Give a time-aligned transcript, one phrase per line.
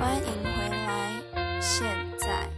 [0.00, 2.50] 欢迎回来，现在。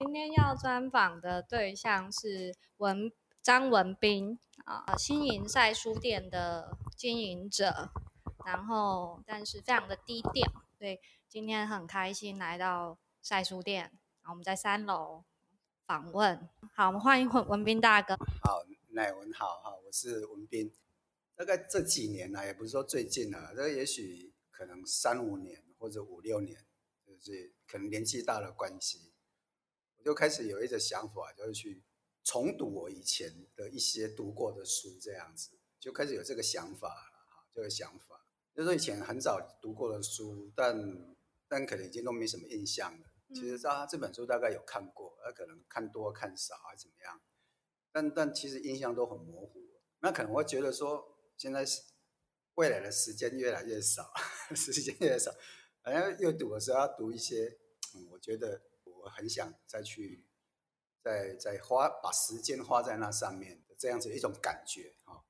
[0.00, 7.92] 今天要专访的对象是文张文斌啊，新营赛书店的经营者，
[8.44, 10.98] 然后但是非常的低调，所以
[11.28, 13.92] 今天很开心来到赛书店，
[14.28, 15.22] 我们在三楼
[15.86, 16.48] 访问。
[16.74, 18.16] 好，我们欢迎文文斌大哥。
[18.42, 20.72] 好，乃文好哈，我是文斌。
[21.34, 26.64] 大概这几年呢，也不是说最近啊，这也许可能三五年或者五六年，
[27.04, 29.12] 就是可能年纪大的关系，
[29.96, 31.82] 我就开始有一个想法，就是去
[32.22, 41.16] 重读我以前的一些读过的书，这样子就开始有这个想法了哈，这个想法就是说以前很早读过的书，但
[41.48, 43.06] 但可能已经都没什么印象了。
[43.34, 47.20] 其实啊，这本书大概有看过，那，可能看多看少还是怎么样，
[47.90, 49.60] 但但其实印象都很模糊。
[50.00, 51.08] 那可能会觉得说。
[51.42, 51.82] 现在是
[52.54, 54.12] 未来的时间越来越少，
[54.54, 55.32] 时间越少，
[55.80, 57.58] 好像阅读的时候要读一些，
[57.96, 60.24] 嗯，我觉得我很想再去，
[61.02, 65.24] 再再花把时间花在那上面的这样子一种感觉哈。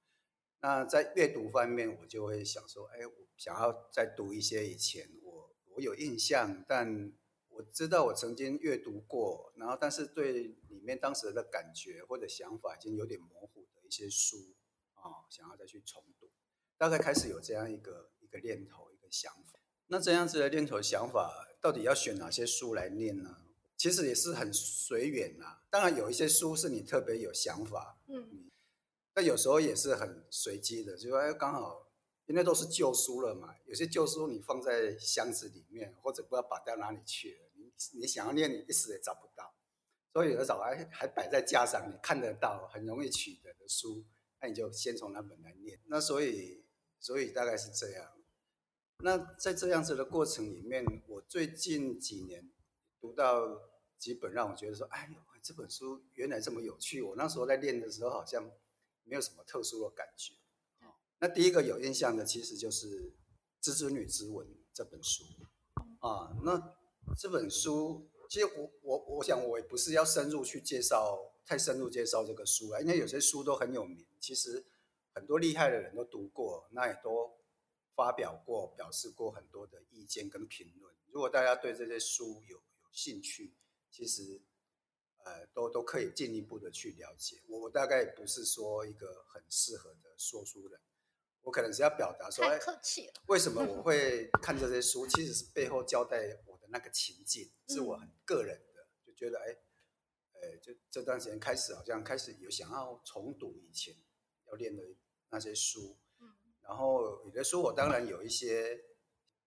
[0.60, 7.10] 那在阅读方面，我就会想说，哎，我想要再读一些以前我我有印象，但
[7.48, 14.54] 我知道我曾经阅读过，然后但是对里面当时的感觉或者想法已经有点模糊的一些书。
[15.02, 16.30] 哦，想要再去重读，
[16.76, 19.58] 大概开始有这样一个一个念头，一个想法。
[19.88, 23.38] 那这样子的念头想法，到底要选哪些书来念呢？
[23.76, 25.58] 其实也是很随缘呐。
[25.68, 28.48] 当然有一些书是你特别有想法，嗯，
[29.12, 31.90] 但有时候也是很随机的，就说刚好
[32.26, 39.52] 因为都是旧书了嘛，有些旧书你放在箱子里面，或者不知道摆到哪里去了，你你想要念，你一时也找不到，
[40.12, 44.04] 所以有的时候还还摆在架上，你看得到，很容易取得的书。
[44.42, 46.64] 那你就先从那本来念，那所以
[46.98, 48.12] 所以大概是这样。
[48.98, 52.50] 那在这样子的过程里面，我最近几年
[53.00, 57.00] 读到几本让我觉得说，哎呦，这本书原来这么有趣。
[57.00, 58.50] 我那时候在练的时候好像
[59.04, 60.34] 没有什么特殊的感觉。
[61.20, 63.10] 那第一个有印象的其实就是
[63.60, 65.22] 《知之女之文》这本书
[66.00, 66.36] 啊。
[66.42, 66.76] 那
[67.16, 71.31] 这本书其实我我我想我也不是要深入去介绍。
[71.44, 74.64] 太深入介绍这个书了，因为有些书都很有名，其实
[75.12, 77.38] 很多厉害的人都读过，那也都
[77.94, 80.94] 发表过、表示过很多的意见跟评论。
[81.08, 83.52] 如果大家对这些书有有兴趣，
[83.90, 84.40] 其实
[85.24, 87.42] 呃都都可以进一步的去了解。
[87.48, 90.80] 我我大概不是说一个很适合的说书人，
[91.42, 93.14] 我可能是要表达说，太客气了。
[93.26, 95.06] 为什么我会看这些书？
[95.08, 99.58] 其实是背后交代我的那个情境， 是我很个人的，就觉得哎。
[100.42, 103.94] 呃，就这段时间开始，好像开始有想要重读以前
[104.48, 104.82] 要练的
[105.30, 108.84] 那些书，嗯，然后有的书我当然有一些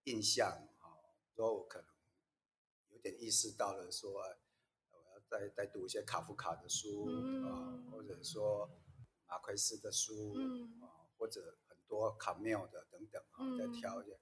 [0.05, 0.95] 印象啊，
[1.35, 1.87] 说我可能
[2.91, 7.05] 有点意识到了，说我要再再读一些卡夫卡的书
[7.43, 8.69] 啊，或者说
[9.27, 10.33] 马奎斯的书
[10.81, 14.17] 啊，或者很多卡缪的等等啊，再挑一些。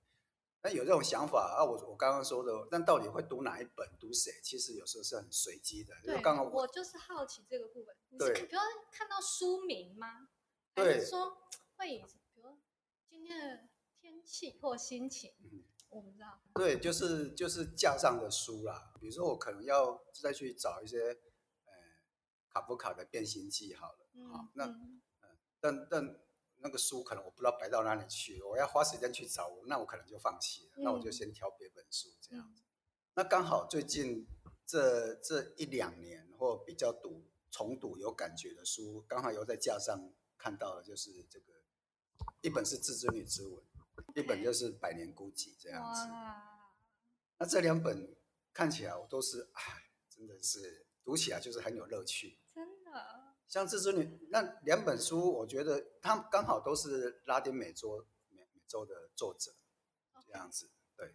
[0.63, 5.93] 那有这种想法啊，我我刚刚说的，但到底会读哪一本，读谁，其实有时候是很随机的。
[6.05, 7.93] 对，刚刚我就是好奇这个部分。
[8.17, 10.29] 对，比如看到书名吗？
[10.73, 11.37] 还是说
[11.75, 11.97] 会以
[12.33, 12.57] 比如
[13.09, 13.67] 今天的
[13.99, 15.33] 天气或心情？
[15.43, 16.39] 嗯，我不知道。
[16.55, 18.93] 对，就是就是架上的书啦。
[19.01, 21.09] 比如说我可能要再去找一些
[21.65, 21.73] 呃
[22.47, 24.07] 卡夫卡的《变形记》好了。
[24.13, 24.49] 嗯。
[24.53, 25.01] 那嗯，
[25.59, 26.19] 但但。
[26.63, 30.71] 那个书可能我不知道摆到哪里去，我要花时间去找，那我可能就放弃了。
[30.77, 32.63] 那我就先挑别本书这样子。
[33.15, 34.25] 那刚好最近
[34.65, 41.53] 这这一两年或比较读重读有感觉的书，刚好又在架上看到了，就是这个
[42.41, 43.61] 一本是《至尊女之吻》，
[44.19, 46.07] 一本就是《百年孤寂》这样子。
[47.37, 48.15] 那这两本
[48.53, 52.39] 看起来我都是，哎，真的是读起来就是很有乐趣。
[53.53, 59.53] 像《自尊女》那两本书，我觉得它刚好都是拉丁美洲美美洲的作者
[60.25, 60.71] 这样子。
[60.97, 61.13] 对，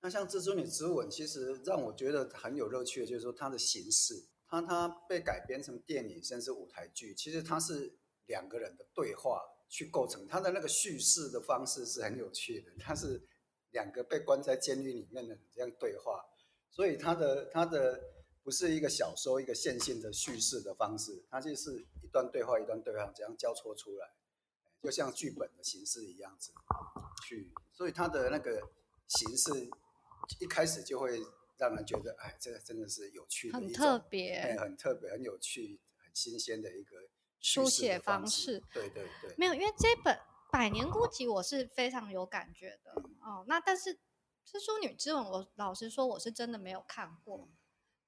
[0.00, 12.70] 那像《自尊女之吻》，其实让我觉得很有乐趣的，就是说它的形式，它它被改编成电影甚至舞台剧，其实它是两个人的对话去构成，它的那个叙事的方式是很有趣的。
[12.78, 13.20] 它是
[13.72, 16.24] 两个被关在监狱里面的这样对话，
[16.70, 18.00] 所以它的它的。
[18.50, 24.10] 不是一个小说，一个线性的叙事的方式，它就是一段对话，一段对话这样交错出来，
[24.82, 26.52] 就像剧本的形式一样子
[27.24, 28.60] 去，所以它的那个
[29.06, 29.70] 形式
[30.40, 31.22] 一开始就会
[31.58, 36.96] 让人觉得，哎，这个真的是有趣的，很特别，很特别，很有趣，很新鲜的一个
[37.38, 38.60] 书写方式。
[38.74, 40.18] 对对对，没有，因为这本
[40.50, 43.44] 百年孤寂我是非常有感觉的哦。
[43.46, 43.94] 那但是
[44.44, 47.48] 《蜘蛛女之吻》，我老实说我是真的没有看过。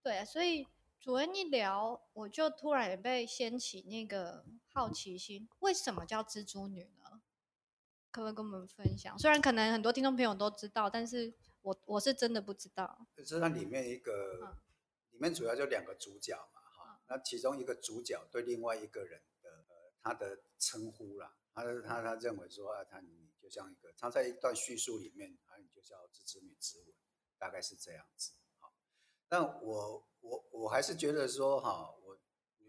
[0.03, 0.67] 对，所以
[1.01, 7.23] 主任一聊，我就突然也被掀起那个好奇心，为什么叫蜘蛛女呢？
[8.11, 9.19] 可不可以跟我们分享？
[9.19, 11.33] 虽然可能很多听众朋友都知道，但是
[11.63, 13.07] 我我是真的不知道。
[13.17, 14.57] 就是它里面一个，
[15.11, 21.37] 里面主要就两个主角嘛，哈，那其中一个主角对另外一个人的呃他的称呼啦。
[21.55, 26.95] 他他他认为说啊，他你就像一个，他在一段叙述里面，啊，你就叫“蜘蛛女之吻”，
[27.39, 28.33] 大概是这样子。
[29.33, 32.19] 但我我我还是觉得说哈，我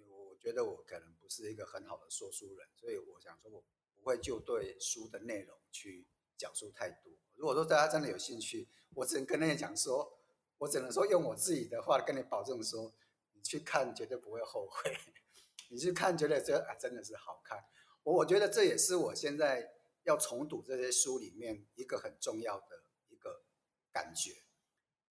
[0.07, 3.62] 我觉得我可能不是一个很好的说书人，所以我想说我
[3.94, 6.07] 不会就对书的内容去
[6.38, 7.12] 讲述太多。
[7.36, 10.18] 如果说大家真的有兴趣，我只能跟你讲说，
[10.60, 12.94] 我只能说用我自己的话跟你保证说，
[13.33, 14.95] 你去看绝对不会后悔，
[15.68, 17.62] 你去看觉得这啊真的是好看。
[18.04, 19.69] 我我觉得这也是我现在
[20.04, 23.44] 要重读这些书里面一个很重要的一个
[23.92, 24.44] 感觉，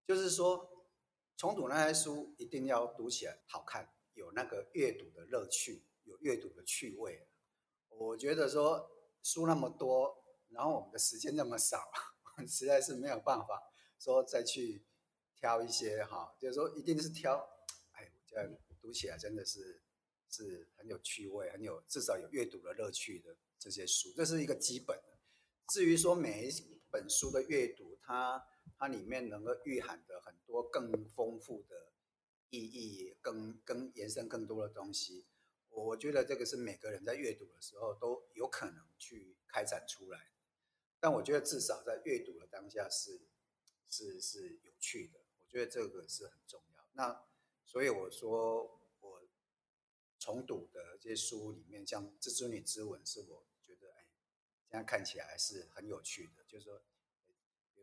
[0.06, 0.71] 就是说
[1.42, 7.26] 重读那些书一定要读起来好看，有那个阅读的乐趣，有阅读的趣味。
[7.88, 8.88] 我觉得说
[9.24, 11.90] 书那么多，然后我们的时间那么少，
[12.46, 13.60] 实在是没有办法
[13.98, 14.86] 说再去
[15.34, 17.36] 挑一些哈，就是说一定是挑，
[17.90, 18.48] 哎，这样
[18.80, 19.82] 读起来真的是。
[20.30, 25.18] 是很有趣味、很有至少有阅读的乐趣的这些书，这是一个基本的。
[25.74, 26.50] 至于说每一
[26.90, 28.42] 本书的阅读，它
[28.82, 31.92] 它里面能够蕴含的很多更丰富的
[32.50, 35.24] 意义、更更延伸更多的东西，
[35.68, 40.32] 我我觉得这个是每个人在阅读的时候都有可能去开展出来。
[40.98, 43.20] 但我觉得至少在阅读的当下是
[43.88, 46.84] 是是有趣的，我觉得这个是很重要。
[46.94, 47.24] 那
[47.64, 49.22] 所以我说我。
[50.18, 54.06] 重读的这些书里面，像《蜘蛛女之吻》是我觉得，哎，
[54.70, 56.44] 现在看起来是很有趣的。
[56.46, 56.80] 就是说，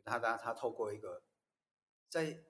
[0.05, 1.23] 他他他透过一个
[2.09, 2.43] 在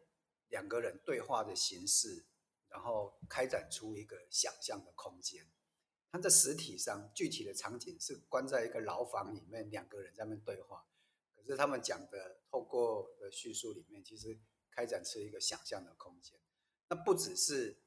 [0.49, 2.25] 两个人对话的形式，
[2.69, 5.49] 然后开展出一个想象的空间。
[6.11, 10.85] 他在实体上具体的场景是关在一个牢房里面，两个人在那对话。
[11.35, 14.39] 可是他们讲的透过的叙述里面，其实
[14.71, 16.39] 开展出一个想象的空间。
[16.89, 17.81] 那不只是。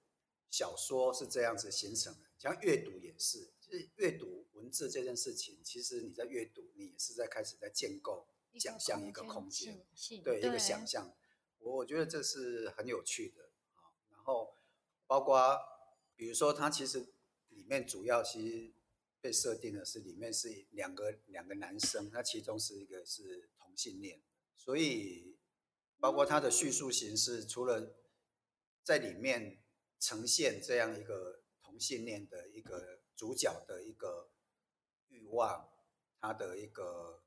[0.51, 9.85] 小说是这样子形成的，像阅读也是，就是阅读文字这件事情，其实你在阅读，你也是在开始在建构、想象一个空间，
[10.23, 11.15] 对一个想象。
[11.59, 13.95] 我我觉得这是很有趣的啊。
[14.11, 14.57] 然后
[15.07, 15.59] 包括
[16.17, 17.15] 比如说，它其实
[17.49, 18.73] 里面主要其实
[19.21, 24.23] 被设定的是里面是两个两个男生，那其中是一个是同性恋，
[24.57, 25.39] 所以
[25.99, 27.95] 包括它的叙述形式，除了
[28.83, 29.59] 在里面。
[30.05, 34.33] 呈现这样一个同性恋的一个主角的一个
[35.11, 35.73] 欲望，
[36.21, 37.23] 他的一个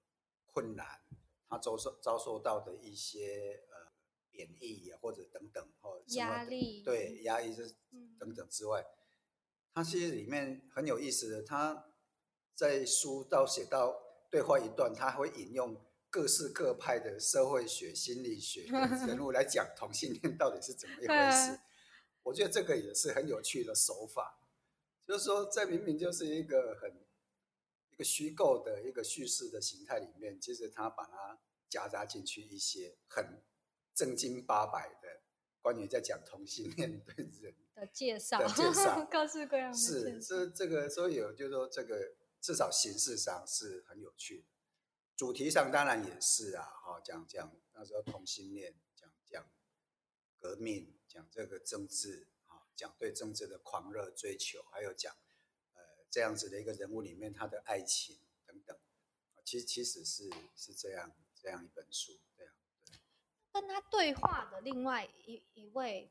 [0.46, 1.05] 困难，
[1.50, 3.92] 他遭受遭受到的一些呃
[4.30, 7.64] 贬义或者等等或压力，对压抑这
[8.20, 8.86] 等等之外，
[9.74, 11.86] 他其实里面很有意思的，他
[12.54, 15.76] 在书到写到对话一段，他会引用
[16.10, 18.64] 各式各派的社会学、心理学
[19.08, 21.60] 人物来讲同性恋到底是怎么一回事。
[22.24, 24.40] 我觉得这个也是很有趣的手法，
[25.06, 27.05] 就是说，这明明就是一个很
[27.96, 33.42] 一个虚构的一个叙事的形态里面，其实他把它夹杂进去一些很
[33.94, 35.22] 正经八百的
[35.62, 44.48] 关于在讲同性恋对人 的介绍，的介绍， 各式各样的是这这个，所以有就是说，这个至少形式上是很有趣的，
[45.16, 49.50] 主题上当然也是啊，哈，讲讲那时候同性恋，讲讲
[50.38, 50.92] 革命。
[51.08, 55.25] 讲这个政治啊，讲对政治的狂热追求，还有讲呃
[56.16, 58.18] 这样子的一个人物里面他的爱情
[58.48, 58.78] 等等，
[59.44, 62.54] 其实其实是是这样这样一本书这样。
[63.52, 66.10] 跟他对话的另外一一位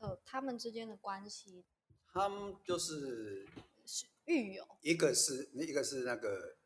[0.00, 1.64] 的他们之间的关系，
[2.12, 3.46] 他们就是
[3.86, 6.56] 是狱友，一个是一个是那个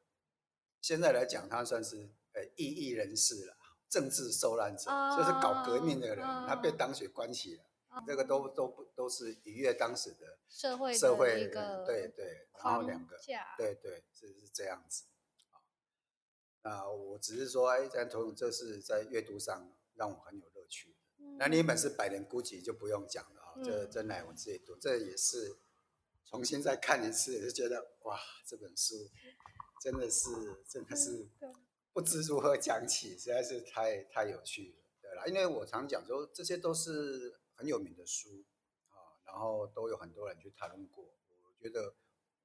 [0.81, 3.59] 现在来讲他算是呃异议人士了，
[3.91, 7.65] 政治受难者，就是搞革命的人，他被当选关起了。
[8.07, 13.17] 这个都都不都是逾越当时的社会社会一个对对，然后两个
[13.57, 15.05] 对对是是这样子
[15.51, 15.61] 啊。
[16.63, 20.97] 那我只是说，哎，在同这是在阅读上让我很有乐趣。
[21.39, 25.59] 那另一本是《百年孤寂》就不用讲了啊，这真乃我自己读，这也是
[26.25, 28.95] 重新再看一次，就觉得哇，这本书
[29.81, 30.31] 真的是
[30.69, 31.29] 真的是
[31.93, 37.39] 不知如何讲起，实在是太太有趣了，对了，因为我常讲说，这些都是。
[37.59, 38.48] 很有名的书啊，
[39.29, 41.05] 然后都有很多人去谈论过。
[41.05, 41.95] 我觉得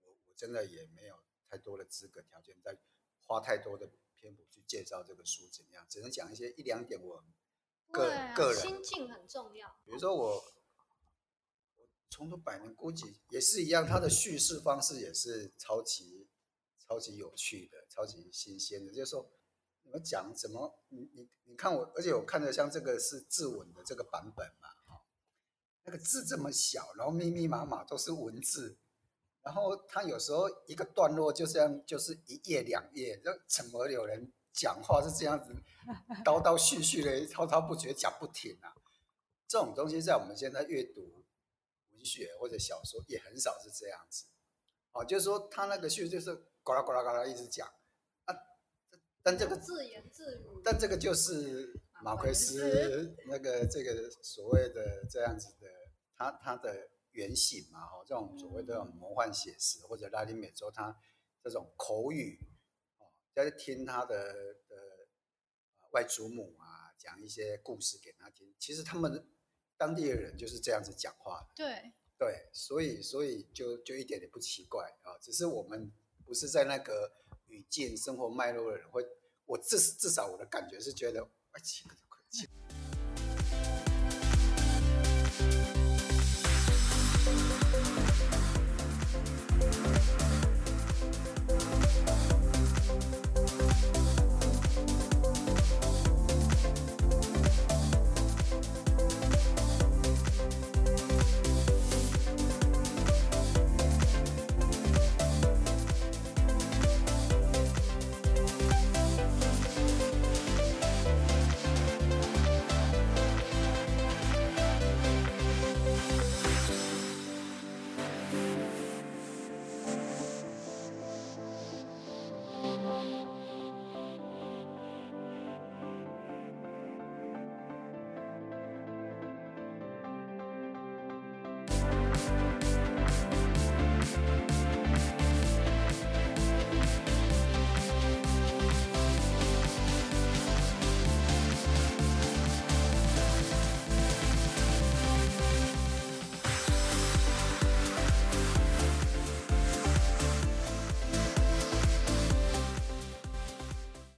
[0.02, 1.16] 我我真的也没有
[1.50, 2.78] 太多的资格条件再
[3.26, 7.24] 花太多的篇幅去介绍这个书怎样，只能讲一些一两点我
[7.90, 9.80] 个个人心境很重要。
[9.86, 10.44] 比如说我，
[11.78, 16.28] 我重读百年估计也是一样，它的叙事方式也是超级
[16.80, 18.92] 超级有趣的，超级新鲜的。
[18.92, 19.32] 就是说，
[19.84, 24.73] 你们讲怎么，你你你看我，而且我看着像这个是自刎的这个版本嘛，哈，
[25.86, 28.78] 那个字这么小，然后密密麻麻都是文字，
[29.42, 35.56] 然后他有时候一个段落就这样，就是一页两页，这怎么有人讲话是这样子
[36.24, 38.74] 叨叨絮絮的、滔滔不绝讲不停啊？
[39.48, 41.26] 这种东西在我们现在阅读
[41.92, 44.26] 文学或者小说也很少是这样子，
[44.94, 47.70] 哦，就是说他那个絮就是呱啦呱啦呱啦一直讲，
[49.24, 55.68] 但这个自言自语，但这个就是马奎斯那个这个所谓的这样子的，
[56.14, 61.00] 他他的原型嘛，哈，这种所谓的魔幻写实或者拉丁美洲，他
[61.42, 62.38] 这种口语，
[62.98, 64.34] 哦，在听他的
[64.68, 65.08] 的呃
[65.92, 69.26] 外祖母啊讲一些故事给他听，其实他们
[69.78, 71.48] 当地的人就是这样子讲话的。
[71.56, 75.90] 对，对，所以所以就就一点也不奇怪啊，只是我们
[76.26, 77.10] 不是在那个
[77.54, 79.06] 语境、生活脉络的人会，
[79.46, 81.62] 我至至少我的感觉是觉得，哎，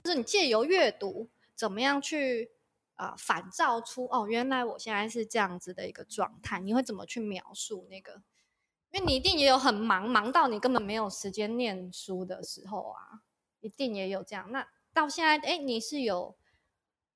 [0.06, 2.52] 就是你借由阅读，怎么样去
[2.94, 8.22] 啊、反照出哦，原来我现在是这样子的一个状态，你会怎么去描述那个？
[8.92, 13.24] 因为你一定也有很忙，忙到你根本没有时间念书的时候啊，
[13.62, 14.52] 一定也有这样。
[14.52, 16.38] 那到现在，哎，你是有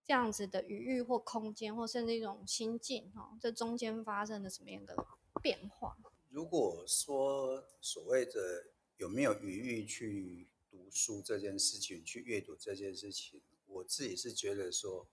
[0.04, 4.96] 这样子的余裕或空间，或甚至一种心境哦，这中间发生了什么样的
[5.44, 5.96] 变化？
[6.30, 8.66] 如果说所谓的
[8.98, 15.10] 有没有余裕去读书这件事情，去阅读这件事情，我自己是觉得说，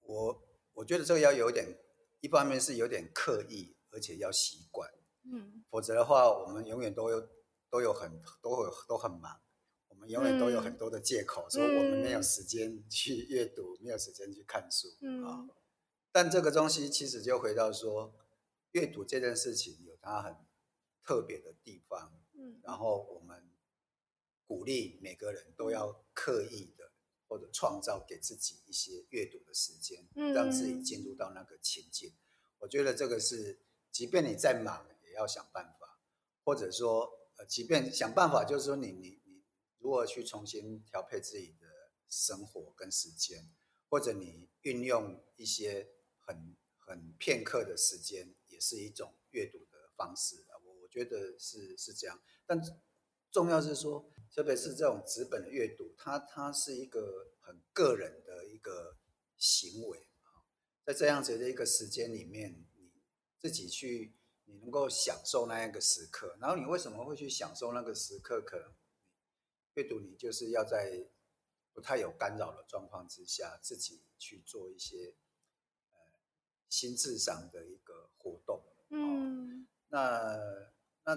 [0.00, 0.42] 我
[0.72, 1.78] 我觉得这个要有点，
[2.20, 4.90] 一方面是有点刻意，而且要习惯，
[5.22, 5.64] 嗯。
[5.70, 7.28] 否则的话，我们永远都有
[7.70, 9.40] 都有很都有都很忙，
[9.88, 14.88] 我们永远都有很多的借口，说我们没有时间去阅读，没有时间去看书
[15.24, 15.46] 啊。
[15.46, 15.50] 嗯
[16.10, 18.14] 但这个东西其实就回到说，
[18.70, 20.36] 阅读这件事情有它很
[21.02, 22.60] 特别的地方，嗯。
[22.62, 23.23] 然后我们
[24.46, 26.92] 鼓励每个人都要刻意的
[27.26, 32.12] 或者创造给自己一些阅读的时间，让自己嗯进入到那个情境。
[32.58, 33.58] 我觉得这个是，
[33.90, 35.98] 即便你再忙，也要想办法，
[36.44, 39.42] 或者说，呃，即便想办法，就是说你你你
[39.78, 41.66] 如何去重新调配自己的
[42.08, 43.50] 生活跟时间，
[43.88, 45.88] 或者你运用一些
[46.20, 50.56] 很很片刻的时间，也是一种阅读的方式啊。
[50.64, 52.60] 我我觉得是是这样，但
[53.30, 58.96] 重要是说，特别是这种纸本的阅读，它它是一个很个人的一个
[59.36, 60.42] 行为啊，
[60.84, 62.90] 在这样子的一个时间里面，你
[63.38, 68.40] 自己去，你能够享受那一个时刻，然后你为什么会去享受那个时刻？
[68.40, 68.74] 可能
[69.74, 71.06] 阅读你就是要在
[71.72, 75.14] 不太有干扰的状况之下，自己去做一些
[75.92, 75.98] 呃
[76.68, 78.64] 心智上的一个活动。
[78.90, 80.40] 嗯那
[81.04, 81.16] 那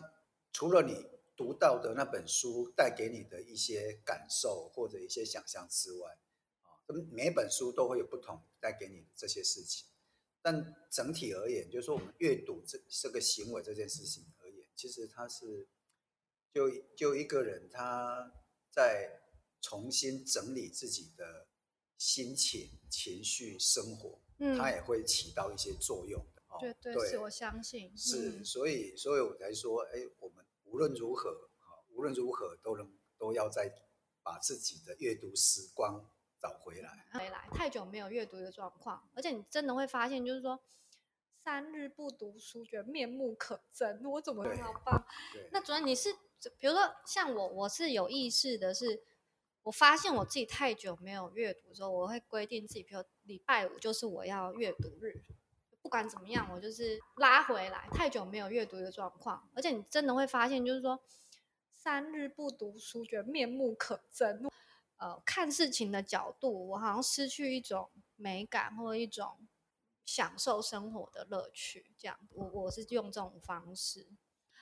[0.51, 6.17] 除了你读到的那本书带给你的一些感受或者一些想象之外，
[6.63, 9.87] 啊，每本书都会有不同带给你的这些事情。
[10.41, 15.67] 但整体而言，就是说我们阅读这这个行为这件事情而言，其实它是
[16.53, 18.33] 就就一个人他
[18.71, 19.21] 在
[19.61, 21.47] 重新整理自己的
[21.97, 26.41] 心情、情绪、生活，嗯，它也会起到一些作用的。
[26.47, 30.45] 哦绝对是我相信是，嗯所以，所以我才说，哎，我们
[30.77, 33.73] 无论如何，哈，无论如何都能都要在
[34.21, 36.07] 把自己的阅读时光
[36.39, 37.03] 找回来。
[37.11, 40.61] 回来太久没有阅读的状况，而且你真的会发现，就是说
[41.43, 44.07] 三日不读书，觉得面目可憎。
[44.07, 45.03] 我怎么对好棒？
[45.33, 46.13] 对，那主任你是
[46.59, 49.01] 比如说像我，我是有意识的是，
[49.63, 55.23] 我发现我自己太久没有阅读的时候，我会规定自己，比如礼拜五就是我要阅读日，
[55.87, 57.87] 不管怎么样，我就是拉回来。
[57.93, 61.01] 太久没有阅读的状况，而且你真的会发现，就是说
[61.71, 64.49] 三日不读书，觉得面目可憎。
[64.97, 69.47] 呃，看事情的角度，我好像失去一种美感或者一种
[70.03, 71.89] 享受生活的乐趣。
[71.97, 74.09] 这样，我我是用这种方式。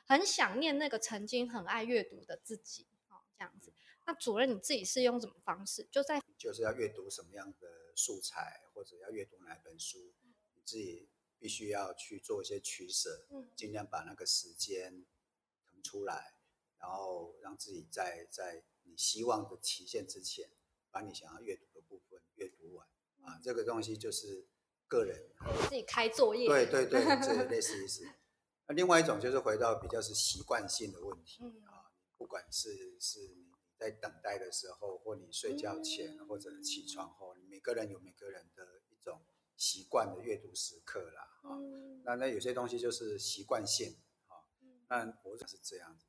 [0.06, 3.74] 很想念那个曾经很爱阅读的自己，哦，这样子。
[4.06, 5.88] 那主任你自己是用什么方式？
[5.92, 10.14] 就在就是要阅读什么样的素材，或者要阅读哪本书，
[10.54, 11.10] 你自己
[11.46, 15.06] 必须要去做一些取舍，嗯尽量把那个时间
[15.70, 16.34] 腾出来，
[16.80, 20.50] 然后让自己在在你希望的期限之前，
[20.90, 22.88] 把你想要阅读的部分阅读完
[23.22, 23.40] 啊。
[23.44, 24.48] 这个东西就是
[24.88, 25.30] 个人
[25.70, 28.04] 自己开作业，对对对，这 类似意思。
[28.66, 39.22] 那另外一种就是回到比较是习惯性的问题嗯啊，不管是是你在等待的时候，或你睡觉前，嗯或者起床后，你每个人有每个人的一种
[39.58, 41.58] 习惯的阅读时刻啦啊。
[41.58, 43.98] 嗯，那那有些东西就是习惯性
[44.28, 46.06] 啊，嗯那我是这样子。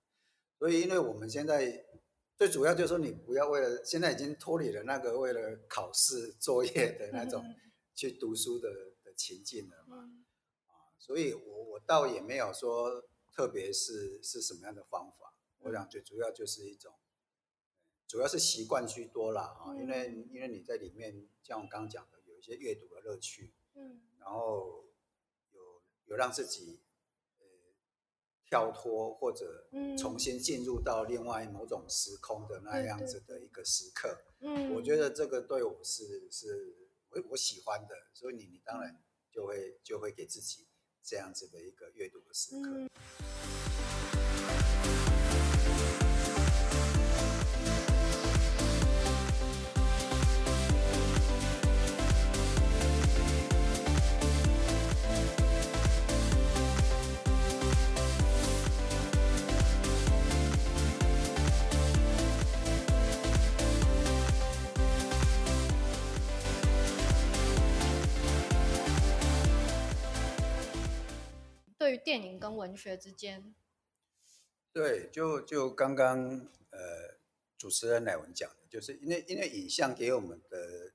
[0.59, 1.87] 所以，因为我们现在
[2.35, 7.45] 最主要就是说，你不要为了现在已经脱离了那个为了考试作业的那种
[7.95, 8.71] 去读书的
[9.05, 10.05] 的情境了嘛。
[10.05, 10.25] 嗯
[10.69, 16.95] 啊，所以我我倒也没有说，特别是是什么样的方法，我想最主要就是一种，
[18.09, 22.07] 主要是习惯居多啦啊，因为嗯因为你在里面，像我刚刚讲
[22.47, 24.01] 些阅读的乐趣，嗯。
[24.19, 24.85] 然后
[25.53, 25.61] 有
[26.07, 26.81] 有让自己
[27.39, 27.47] 呃
[28.45, 36.75] 跳脱或者嗯重新进入到另外某种时空的那样子的一个时刻，嗯，我觉得这个对我是是
[37.11, 40.67] 我我喜欢的，所以你你当然就会就会给自己
[41.05, 42.71] 这样子的一个阅读的时刻。
[42.71, 44.26] 嗯
[71.87, 73.55] 对于电影跟文学之间，
[74.73, 76.19] 对，就就刚刚
[76.71, 77.17] 呃
[77.57, 80.93] 主持人乃文讲的，就是因为因为影像给我们的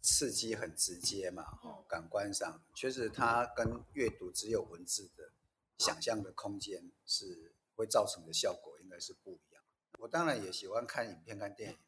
[0.00, 5.32] 刺激很直接嘛，哦，感官上确实它跟阅读只有文字的
[5.78, 9.64] 想象的空间是会造成的效果应该是不一样。
[9.98, 11.78] 我当然也喜欢看影片、看电影，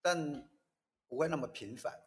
[0.00, 0.48] 但
[1.06, 2.00] 不会那么频繁。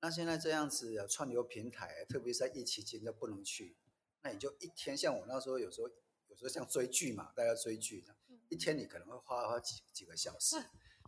[0.00, 3.76] 那现在这样子啊串流平台，特别是在疫情期间都不能去，
[4.22, 5.88] 那你就一天，像我那时候有时候
[6.28, 8.04] 有时候像追剧嘛，大家追剧，
[8.48, 10.56] 一天你可能会花花几几个小时。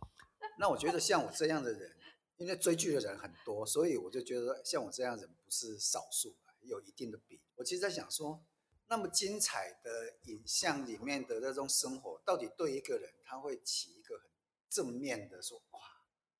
[0.59, 1.95] 那我觉得像我这样的人，
[2.37, 7.41] 因为追剧的人很多，所以我就觉得像我这样的人不是少数，有一定的比。
[7.55, 8.43] 我其实在想说，
[8.87, 14.29] 那么精彩的影像里面的那种生活，到底对一个人他会起一个很
[14.69, 15.79] 正面的说哇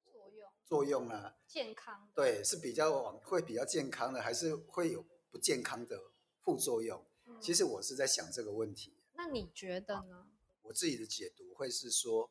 [0.03, 1.33] 作用作用呢？
[1.47, 6.11] 健康，对，是比较往会比较健康的，还是会有不健康的
[6.45, 7.03] 副作用？
[7.25, 8.95] 嗯其实我是在想这个问题。
[9.13, 10.29] 那你觉得呢？
[10.61, 12.23] 我自己的解读会是说，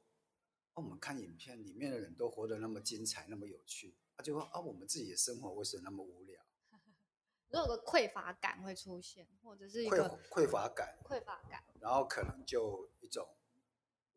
[0.75, 6.41] 哦我们看影片里面的人都活得那么精彩，那么有趣，啊，就说啊，我们自己的生活为什么那么无聊？
[7.51, 13.29] 如果有个匮乏感会出现，或者是一匮个匮乏感，匮乏感，然后可能就一种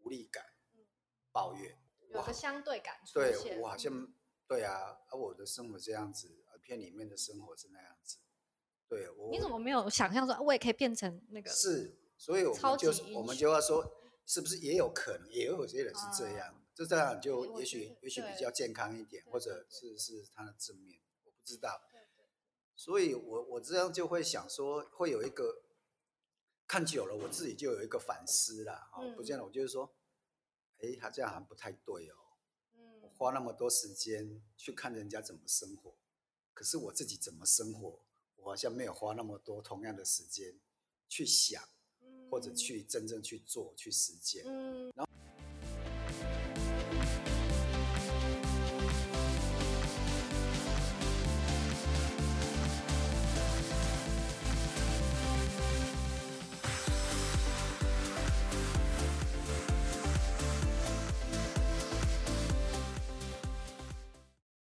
[0.04, 0.86] 无力感嗯、
[1.32, 1.76] 抱怨。
[2.10, 3.60] 有个相对感出对。
[3.60, 4.14] 我好像
[4.48, 8.18] 对啊，啊，我的生活这样子，影片里面的生活是那样子。
[8.88, 11.50] 对我，你怎么没有想象说，啊我也可以变成那个？
[11.50, 13.94] 是，所以我们就是我们就要说，
[14.26, 21.82] 是不是也有可能，也有些人是这样，啊就这样对就也许也许比较健康一点，或者是是他的正面，我不知道。
[21.92, 22.26] 对对
[22.76, 25.64] 所以我我这样就会想说，会有一个
[26.68, 28.90] 看久了，我自己就有一个反思啦。
[28.94, 29.92] 哦，不见了，我就是说，
[30.80, 32.16] 哎，他这样好像不太对哦。
[33.02, 35.96] 我嗯，花那么多时间去看人家怎么生活，
[36.54, 38.00] 可是我自己怎么生活，
[38.38, 40.54] 我好像没有花那么多同样的时间
[41.10, 41.62] 去想，
[42.30, 44.44] 或者嗯去真正去做、去实践。
[44.46, 44.92] 嗯